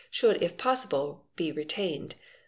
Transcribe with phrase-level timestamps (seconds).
[0.09, 2.15] should if possible be retained.